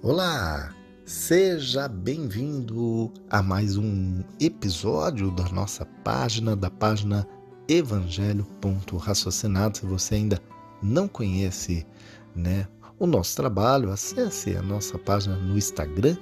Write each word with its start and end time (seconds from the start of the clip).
Olá, 0.00 0.72
seja 1.04 1.88
bem-vindo 1.88 3.12
a 3.28 3.42
mais 3.42 3.76
um 3.76 4.22
episódio 4.40 5.32
da 5.32 5.42
nossa 5.48 5.84
página, 6.04 6.54
da 6.54 6.70
página 6.70 7.26
evangelho.raciocinado. 7.66 9.78
Se 9.78 9.86
você 9.86 10.14
ainda 10.14 10.40
não 10.80 11.08
conhece 11.08 11.84
né, 12.32 12.68
o 12.96 13.08
nosso 13.08 13.34
trabalho, 13.34 13.90
acesse 13.90 14.56
a 14.56 14.62
nossa 14.62 14.96
página 15.00 15.34
no 15.34 15.58
Instagram, 15.58 16.16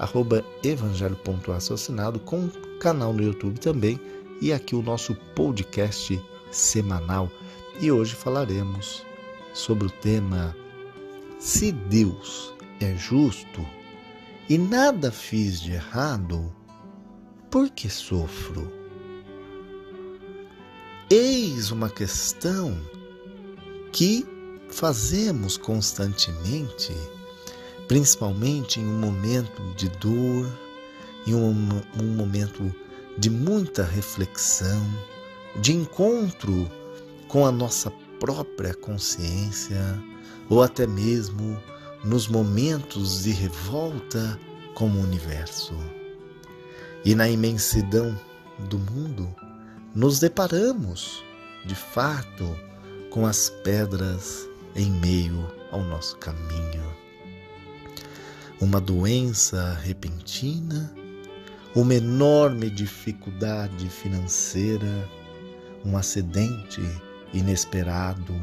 arroba 0.00 0.44
evangelho.raciocinado, 0.64 2.18
com 2.18 2.48
canal 2.80 3.12
no 3.12 3.22
YouTube 3.22 3.60
também 3.60 4.00
e 4.42 4.52
aqui 4.52 4.74
o 4.74 4.82
nosso 4.82 5.14
podcast 5.36 6.20
semanal. 6.50 7.30
E 7.80 7.92
hoje 7.92 8.16
falaremos 8.16 9.06
sobre 9.54 9.86
o 9.86 9.90
tema 9.90 10.52
Se 11.38 11.70
Deus 11.70 12.58
é 12.80 12.96
justo 12.96 13.66
e 14.48 14.56
nada 14.56 15.12
fiz 15.12 15.60
de 15.60 15.72
errado, 15.72 16.52
por 17.50 17.70
que 17.70 17.88
sofro? 17.88 18.72
Eis 21.10 21.70
uma 21.70 21.90
questão 21.90 22.76
que 23.92 24.26
fazemos 24.70 25.56
constantemente, 25.56 26.94
principalmente 27.86 28.80
em 28.80 28.86
um 28.86 28.98
momento 28.98 29.62
de 29.74 29.88
dor, 29.88 30.50
em 31.26 31.34
um, 31.34 31.82
um 32.00 32.06
momento 32.14 32.74
de 33.18 33.28
muita 33.28 33.84
reflexão, 33.84 34.82
de 35.56 35.72
encontro 35.74 36.70
com 37.28 37.44
a 37.44 37.52
nossa 37.52 37.92
própria 38.18 38.74
consciência, 38.74 39.80
ou 40.48 40.62
até 40.62 40.86
mesmo 40.86 41.60
nos 42.04 42.28
momentos 42.28 43.24
de 43.24 43.30
revolta 43.30 44.38
como 44.74 44.98
o 44.98 45.02
universo. 45.02 45.74
E 47.04 47.14
na 47.14 47.28
imensidão 47.28 48.18
do 48.68 48.78
mundo, 48.78 49.34
nos 49.94 50.18
deparamos, 50.18 51.22
de 51.64 51.74
fato, 51.74 52.56
com 53.10 53.26
as 53.26 53.50
pedras 53.62 54.48
em 54.74 54.90
meio 54.90 55.46
ao 55.70 55.82
nosso 55.82 56.16
caminho. 56.18 56.84
Uma 58.60 58.80
doença 58.80 59.78
repentina, 59.82 60.94
uma 61.74 61.94
enorme 61.94 62.70
dificuldade 62.70 63.88
financeira, 63.88 65.08
um 65.84 65.96
acidente 65.96 66.82
inesperado, 67.32 68.34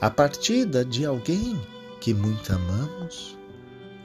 a 0.00 0.10
partida 0.10 0.84
de 0.84 1.04
alguém 1.04 1.58
que 2.00 2.14
muito 2.14 2.52
amamos, 2.52 3.36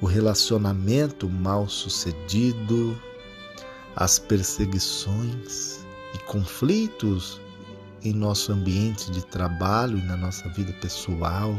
o 0.02 0.06
relacionamento 0.06 1.30
mal 1.30 1.68
sucedido, 1.68 3.00
as 3.96 4.18
perseguições 4.18 5.86
e 6.14 6.18
conflitos 6.26 7.40
em 8.04 8.14
nosso 8.14 8.52
ambiente 8.52 9.12
de 9.12 9.24
trabalho 9.26 9.98
e 9.98 10.02
na 10.02 10.18
nossa 10.18 10.50
vida 10.50 10.74
pessoal. 10.74 11.56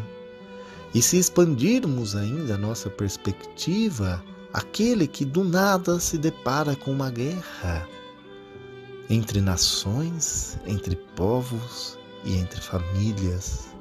E 0.94 1.00
se 1.00 1.18
expandirmos 1.18 2.16
ainda 2.16 2.54
a 2.54 2.58
nossa 2.58 2.90
perspectiva, 2.90 4.22
aquele 4.52 5.06
que 5.06 5.24
do 5.24 5.44
nada 5.44 6.00
se 6.00 6.18
depara 6.18 6.74
com 6.74 6.90
uma 6.90 7.10
guerra 7.10 7.88
entre 9.08 9.40
nações, 9.40 10.58
entre 10.66 10.96
povos 11.16 11.98
e 12.24 12.36
entre 12.36 12.60
famílias 12.60 13.71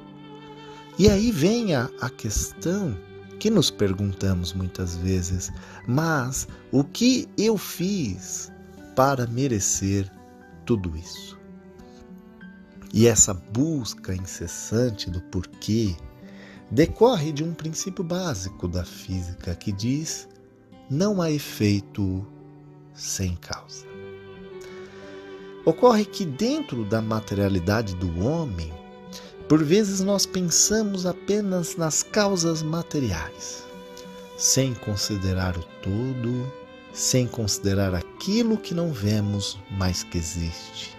e 0.98 1.08
aí 1.08 1.30
vem 1.30 1.74
a, 1.74 1.88
a 2.00 2.10
questão 2.10 2.96
que 3.38 3.50
nos 3.50 3.70
perguntamos 3.70 4.52
muitas 4.52 4.96
vezes: 4.96 5.50
mas 5.86 6.46
o 6.70 6.84
que 6.84 7.28
eu 7.36 7.56
fiz 7.56 8.52
para 8.94 9.26
merecer 9.26 10.10
tudo 10.64 10.96
isso? 10.96 11.38
E 12.92 13.06
essa 13.06 13.32
busca 13.32 14.14
incessante 14.14 15.10
do 15.10 15.20
porquê 15.22 15.96
decorre 16.70 17.32
de 17.32 17.42
um 17.42 17.54
princípio 17.54 18.04
básico 18.04 18.68
da 18.68 18.84
física 18.84 19.54
que 19.54 19.72
diz: 19.72 20.28
não 20.90 21.22
há 21.22 21.30
efeito 21.30 22.26
sem 22.92 23.34
causa. 23.36 23.86
Ocorre 25.64 26.04
que 26.04 26.26
dentro 26.26 26.84
da 26.84 27.00
materialidade 27.00 27.94
do 27.96 28.24
homem 28.24 28.72
por 29.48 29.62
vezes 29.62 30.00
nós 30.00 30.26
pensamos 30.26 31.06
apenas 31.06 31.76
nas 31.76 32.02
causas 32.02 32.62
materiais, 32.62 33.64
sem 34.36 34.74
considerar 34.74 35.56
o 35.56 35.64
todo, 35.82 36.52
sem 36.92 37.26
considerar 37.26 37.94
aquilo 37.94 38.58
que 38.58 38.74
não 38.74 38.92
vemos, 38.92 39.58
mas 39.70 40.02
que 40.02 40.18
existe. 40.18 40.96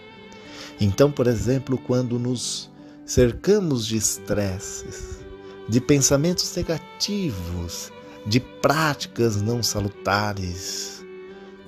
Então, 0.79 1.11
por 1.11 1.27
exemplo, 1.27 1.77
quando 1.77 2.17
nos 2.17 2.69
cercamos 3.05 3.85
de 3.85 3.97
estresses, 3.97 5.19
de 5.67 5.79
pensamentos 5.79 6.53
negativos, 6.55 7.91
de 8.25 8.39
práticas 8.39 9.41
não 9.41 9.61
salutares, 9.61 11.03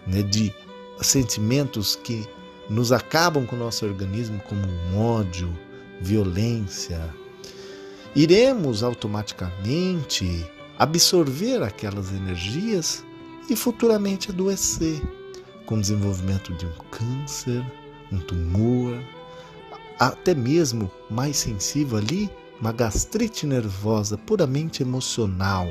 né, 0.07 0.22
de 0.22 0.53
sentimentos 1.02 1.96
que 1.96 2.28
nos 2.69 2.92
acabam 2.92 3.46
com 3.46 3.56
o 3.56 3.59
nosso 3.59 3.86
organismo, 3.86 4.42
como 4.47 4.62
um 4.66 5.00
ódio, 5.00 5.53
violência, 6.01 7.13
iremos 8.16 8.83
automaticamente 8.83 10.45
absorver 10.78 11.63
aquelas 11.63 12.11
energias 12.11 13.03
e 13.50 13.56
futuramente 13.56 14.31
adoecer 14.31 15.01
com 15.66 15.79
desenvolvimento 15.79 16.53
de 16.53 16.66
um 16.66 16.73
câncer, 16.91 17.66
um 18.11 18.19
tumor, 18.19 18.97
até 20.00 20.35
mesmo 20.35 20.91
mais 21.09 21.38
sensível 21.38 21.97
ali, 21.97 22.29
uma 22.59 22.72
gastrite 22.72 23.45
nervosa 23.45 24.17
puramente 24.17 24.81
emocional 24.81 25.67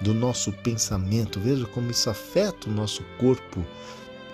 do 0.00 0.14
nosso 0.14 0.52
pensamento. 0.52 1.40
Veja 1.40 1.66
como 1.66 1.90
isso 1.90 2.08
afeta 2.08 2.68
o 2.68 2.72
nosso 2.72 3.02
corpo 3.18 3.64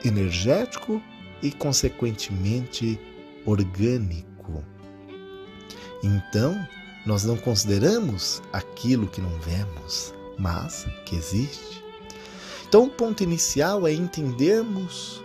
energético 0.05 1.03
e, 1.43 1.50
consequentemente, 1.50 2.99
orgânico. 3.44 4.28
Então, 6.03 6.56
nós 7.04 7.25
não 7.25 7.36
consideramos 7.36 8.42
aquilo 8.53 9.09
que 9.09 9.20
não 9.20 9.38
vemos, 9.41 10.14
mas 10.38 10.86
que 11.04 11.16
existe. 11.16 11.82
Então, 12.69 12.84
o 12.84 12.91
ponto 12.91 13.22
inicial 13.22 13.86
é 13.86 13.92
entendermos 13.92 15.25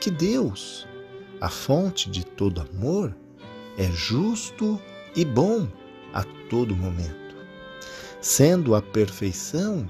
que 0.00 0.10
Deus, 0.10 0.86
a 1.40 1.48
fonte 1.48 2.10
de 2.10 2.24
todo 2.26 2.60
amor, 2.60 3.16
é 3.76 3.84
justo 3.92 4.80
e 5.14 5.24
bom 5.24 5.68
a 6.12 6.24
todo 6.50 6.76
momento. 6.76 7.36
Sendo 8.20 8.74
a 8.74 8.82
perfeição 8.82 9.88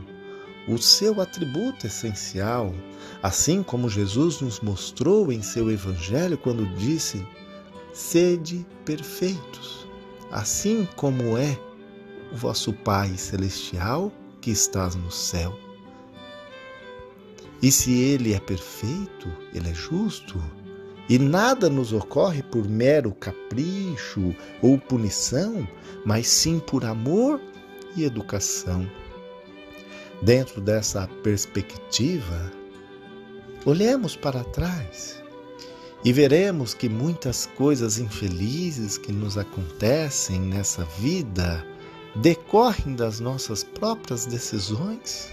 o 0.68 0.76
seu 0.76 1.22
atributo 1.22 1.86
essencial, 1.86 2.74
assim 3.22 3.62
como 3.62 3.88
Jesus 3.88 4.42
nos 4.42 4.60
mostrou 4.60 5.32
em 5.32 5.40
seu 5.40 5.70
Evangelho 5.70 6.36
quando 6.36 6.66
disse: 6.76 7.26
sede 7.94 8.66
perfeitos 8.84 9.77
assim 10.30 10.86
como 10.96 11.36
é 11.36 11.58
o 12.32 12.36
vosso 12.36 12.72
Pai 12.72 13.16
Celestial 13.16 14.12
que 14.40 14.50
estás 14.50 14.94
no 14.94 15.10
céu. 15.10 15.58
E 17.62 17.72
se 17.72 17.92
Ele 17.98 18.34
é 18.34 18.40
perfeito, 18.40 19.28
Ele 19.52 19.70
é 19.70 19.74
justo, 19.74 20.40
e 21.08 21.18
nada 21.18 21.70
nos 21.70 21.92
ocorre 21.92 22.42
por 22.42 22.68
mero 22.68 23.12
capricho 23.12 24.34
ou 24.62 24.78
punição, 24.78 25.66
mas 26.04 26.28
sim 26.28 26.60
por 26.60 26.84
amor 26.84 27.40
e 27.96 28.04
educação. 28.04 28.88
Dentro 30.22 30.60
dessa 30.60 31.08
perspectiva, 31.22 32.52
olhemos 33.64 34.14
para 34.14 34.44
trás 34.44 35.22
e 36.04 36.12
veremos 36.12 36.74
que 36.74 36.88
muitas 36.88 37.46
coisas 37.46 37.98
infelizes 37.98 38.96
que 38.96 39.12
nos 39.12 39.36
acontecem 39.36 40.40
nessa 40.40 40.84
vida 40.98 41.64
decorrem 42.16 42.94
das 42.94 43.20
nossas 43.20 43.64
próprias 43.64 44.24
decisões, 44.24 45.32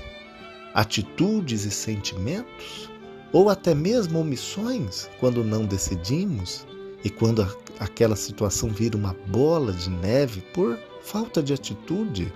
atitudes 0.74 1.66
e 1.66 1.72
sentimentos, 1.72 2.90
ou 3.32 3.50
até 3.50 3.76
mesmo 3.76 4.20
omissões 4.20 5.10
quando 5.20 5.44
não 5.44 5.66
decidimos 5.66 6.66
e 7.04 7.10
quando 7.10 7.42
aquela 7.80 8.16
situação 8.16 8.70
vira 8.70 8.98
uma 8.98 9.16
bola 9.28 9.72
de 9.72 9.90
neve 9.90 10.42
por 10.54 10.80
falta 11.02 11.44
de 11.44 11.54
atitude. 11.54 12.32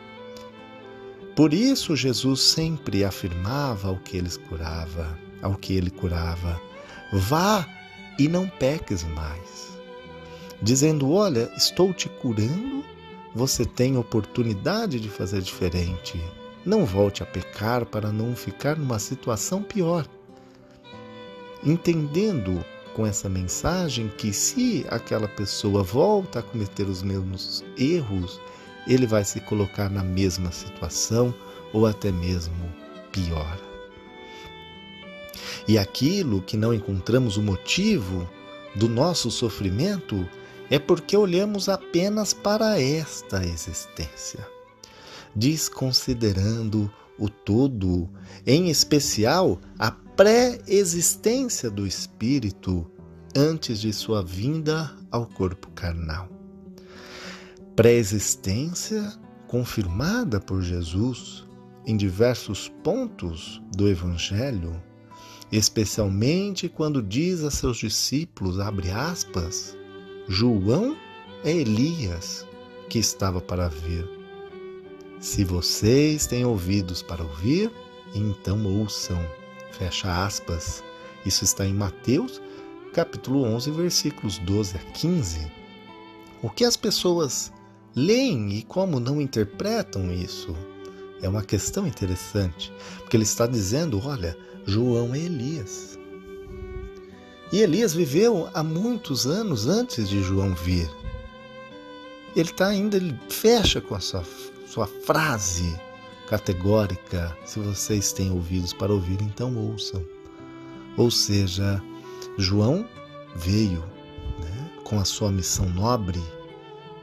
Por 1.35 1.53
isso 1.53 1.95
Jesus 1.95 2.41
sempre 2.41 3.03
afirmava 3.03 3.87
ao 3.87 3.97
que 3.97 4.17
ele 4.17 4.29
curava, 4.49 5.17
ao 5.41 5.55
que 5.55 5.73
ele 5.73 5.89
curava: 5.89 6.61
vá 7.13 7.65
e 8.19 8.27
não 8.27 8.47
peques 8.47 9.03
mais. 9.03 9.79
Dizendo: 10.61 11.11
Olha, 11.11 11.49
estou 11.55 11.93
te 11.93 12.09
curando, 12.09 12.83
você 13.33 13.65
tem 13.65 13.97
oportunidade 13.97 14.99
de 14.99 15.09
fazer 15.09 15.41
diferente. 15.41 16.21
não 16.65 16.85
volte 16.85 17.23
a 17.23 17.25
pecar 17.25 17.85
para 17.85 18.11
não 18.11 18.35
ficar 18.35 18.75
numa 18.75 18.99
situação 18.99 19.63
pior. 19.63 20.05
Entendendo 21.63 22.63
com 22.93 23.07
essa 23.07 23.29
mensagem 23.29 24.09
que 24.17 24.33
se 24.33 24.85
aquela 24.89 25.27
pessoa 25.27 25.81
volta 25.81 26.39
a 26.39 26.43
cometer 26.43 26.83
os 26.83 27.01
mesmos 27.01 27.63
erros, 27.77 28.39
ele 28.85 29.07
vai 29.07 29.23
se 29.23 29.39
colocar 29.39 29.89
na 29.89 30.03
mesma 30.03 30.51
situação 30.51 31.33
ou 31.71 31.85
até 31.87 32.11
mesmo 32.11 32.55
pior. 33.11 33.68
E 35.69 35.77
aquilo 35.77 36.41
que 36.41 36.57
não 36.57 36.73
encontramos 36.73 37.37
o 37.37 37.43
motivo 37.43 38.27
do 38.73 38.89
nosso 38.89 39.29
sofrimento 39.29 40.27
é 40.67 40.79
porque 40.79 41.15
olhamos 41.15 41.69
apenas 41.69 42.33
para 42.33 42.81
esta 42.81 43.45
existência, 43.45 44.47
desconsiderando 45.35 46.91
o 47.19 47.29
todo, 47.29 48.09
em 48.47 48.67
especial 48.71 49.61
a 49.77 49.91
pré-existência 49.91 51.69
do 51.69 51.85
espírito 51.85 52.89
antes 53.35 53.79
de 53.79 53.93
sua 53.93 54.23
vinda 54.23 54.91
ao 55.11 55.27
corpo 55.27 55.69
carnal. 55.75 56.29
Pré-existência 57.75 59.13
confirmada 59.45 60.39
por 60.39 60.63
Jesus 60.63 61.47
em 61.85 61.95
diversos 61.95 62.69
pontos 62.83 63.61
do 63.77 63.87
Evangelho, 63.87 64.88
especialmente 65.51 66.69
quando 66.69 67.01
diz 67.01 67.43
a 67.43 67.51
seus 67.51 67.77
discípulos, 67.77 68.59
abre 68.59 68.91
aspas, 68.91 69.75
João 70.27 70.95
é 71.43 71.51
Elias 71.51 72.45
que 72.89 72.99
estava 72.99 73.41
para 73.41 73.67
vir. 73.67 74.07
Se 75.19 75.43
vocês 75.43 76.27
têm 76.27 76.45
ouvidos 76.45 77.01
para 77.01 77.23
ouvir, 77.23 77.71
então 78.15 78.65
ouçam. 78.65 79.19
Fecha 79.71 80.25
aspas. 80.25 80.83
Isso 81.25 81.43
está 81.43 81.65
em 81.65 81.73
Mateus, 81.73 82.41
capítulo 82.93 83.43
11, 83.43 83.71
versículos 83.71 84.37
12 84.39 84.77
a 84.77 84.79
15. 84.79 85.51
O 86.41 86.49
que 86.49 86.63
as 86.63 86.77
pessoas 86.77 87.51
leem 87.93 88.53
e 88.53 88.63
como 88.63 88.99
não 88.99 89.19
interpretam 89.19 90.11
isso? 90.11 90.55
É 91.21 91.27
uma 91.27 91.43
questão 91.43 91.85
interessante, 91.85 92.71
porque 92.99 93.17
ele 93.17 93.23
está 93.23 93.45
dizendo: 93.45 94.01
olha, 94.05 94.37
João 94.65 95.13
é 95.15 95.19
Elias. 95.19 95.97
E 97.51 97.61
Elias 97.61 97.93
viveu 97.93 98.47
há 98.53 98.61
muitos 98.61 99.25
anos 99.25 99.67
antes 99.67 100.07
de 100.07 100.21
João 100.21 100.53
vir. 100.53 100.89
Ele 102.35 102.49
está 102.49 102.67
ainda, 102.67 102.97
ele 102.97 103.19
fecha 103.29 103.81
com 103.81 103.95
a 103.95 103.99
sua, 103.99 104.23
sua 104.67 104.85
frase 104.87 105.79
categórica: 106.27 107.35
se 107.45 107.59
vocês 107.59 108.11
têm 108.11 108.31
ouvidos 108.31 108.71
para 108.71 108.93
ouvir, 108.93 109.19
então 109.21 109.55
ouçam. 109.57 110.05
Ou 110.95 111.09
seja, 111.09 111.81
João 112.37 112.87
veio 113.35 113.83
né, 114.39 114.69
com 114.83 114.99
a 114.99 115.05
sua 115.05 115.31
missão 115.31 115.67
nobre, 115.69 116.21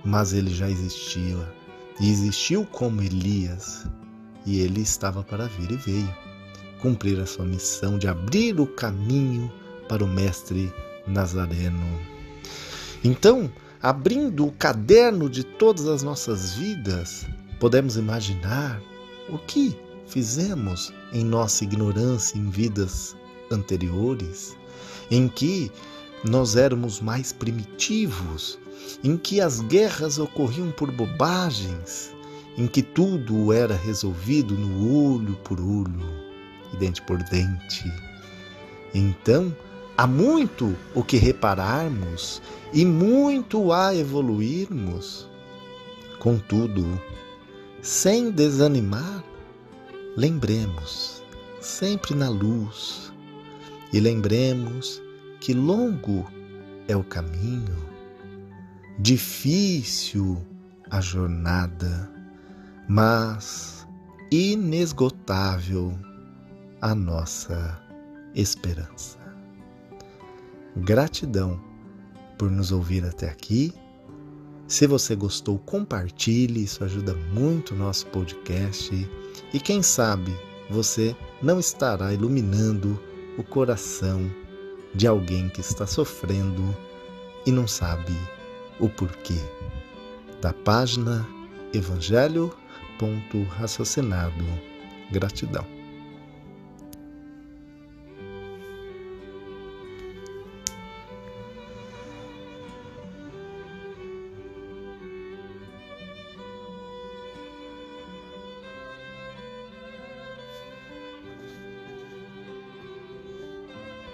mas 0.05 0.33
ele 0.33 0.55
já 0.55 0.71
existia. 0.71 1.55
E 1.99 2.11
existiu 2.11 2.65
como 2.67 3.03
Elias, 3.03 3.87
e 4.45 4.61
ele 4.61 4.83
estava 4.83 5.25
para 5.25 5.47
vir 5.47 5.73
e 5.73 5.77
veio 5.77 6.26
cumprir 6.87 7.19
a 7.19 7.27
sua 7.27 7.45
missão 7.45 7.99
de 7.99 8.07
abrir 8.07 8.61
o 8.61 8.67
caminho 8.67 9.53
para 9.89 10.05
o 10.05 10.07
Mestre 10.07 10.73
Nazareno. 11.05 11.85
Então, 13.03 13.51
abrindo 13.83 14.47
o 14.47 14.53
caderno 14.53 15.29
de 15.29 15.43
todas 15.43 15.89
as 15.89 16.05
nossas 16.05 16.55
vidas, 16.55 17.27
podemos 17.59 17.97
imaginar 17.97 18.81
o 19.29 19.37
que 19.37 19.77
fizemos 20.07 20.95
em 21.13 21.25
nossa 21.25 21.65
ignorância 21.65 22.39
em 22.39 22.49
vidas 22.51 23.17
anteriores, 23.51 24.57
em 25.11 25.27
que 25.27 25.73
nós 26.23 26.55
éramos 26.55 27.01
mais 27.01 27.33
primitivos, 27.33 28.61
em 29.03 29.17
que 29.17 29.41
as 29.41 29.61
guerras 29.63 30.21
ocorriam 30.21 30.71
por 30.71 30.93
bobagens, 30.93 32.15
em 32.57 32.69
que 32.69 32.81
tudo 32.81 33.53
era 33.53 33.75
resolvido 33.75 34.55
no 34.55 35.15
olho 35.17 35.35
por 35.43 35.61
olho 35.61 36.26
e 36.73 36.77
dente 36.77 37.03
por 37.03 37.23
dente. 37.25 37.93
Então, 38.95 39.55
há 39.97 40.07
muito 40.07 40.75
o 40.95 41.03
que 41.03 41.17
repararmos 41.17 42.41
e 42.73 42.85
muito 42.85 43.73
a 43.73 43.95
evoluirmos. 43.95 45.29
Contudo, 46.19 47.01
sem 47.83 48.31
desanimar, 48.31 49.23
lembremos 50.17 51.23
sempre 51.61 52.15
na 52.15 52.29
luz 52.29 53.13
e 53.93 54.01
lembremos 54.01 55.03
que 55.41 55.53
longo 55.53 56.27
é 56.89 56.97
o 56.97 57.05
caminho, 57.05 57.77
difícil 58.99 60.39
a 60.91 61.01
jornada 61.01 62.17
mas 62.89 63.87
inesgotável 64.31 65.93
a 66.87 66.95
nossa 66.95 67.83
esperança. 68.33 69.19
Gratidão 70.77 71.61
por 72.39 72.49
nos 72.49 72.71
ouvir 72.71 73.05
até 73.05 73.29
aqui. 73.29 73.75
Se 74.69 74.87
você 74.87 75.17
gostou, 75.17 75.59
compartilhe, 75.59 76.63
isso 76.63 76.85
ajuda 76.85 77.13
muito 77.33 77.75
o 77.75 77.77
nosso 77.77 78.07
podcast. 78.07 78.95
E 79.53 79.59
quem 79.59 79.83
sabe 79.83 80.33
você 80.71 81.17
não 81.43 81.59
estará 81.59 82.15
iluminando 82.15 82.97
o 83.37 83.43
coração 83.43 84.31
de 84.95 85.09
alguém 85.09 85.49
que 85.49 85.61
está 85.61 85.89
sofrendo 85.89 86.63
e 87.45 87.51
não 87.51 87.67
sabe 87.67 88.15
o 88.79 88.89
porquê. 88.89 89.41
Da 90.41 90.53
página 90.53 91.27
Evangelho 91.73 92.57
ponto 92.97 93.43
raciocinado. 93.43 94.45
Gratidão. 95.11 95.76